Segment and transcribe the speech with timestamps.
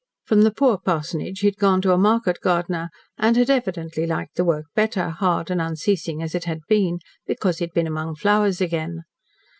[0.25, 4.35] From the poor parsonage he had gone to a market gardener, and had evidently liked
[4.35, 8.15] the work better, hard and unceasing as it had been, because he had been among
[8.15, 9.03] flowers again.